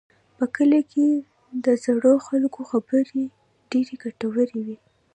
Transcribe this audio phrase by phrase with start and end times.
[0.37, 1.07] په کلي کې
[1.65, 3.21] د زړو خلکو خبرې
[3.71, 4.77] ډېرې ګټورې وي.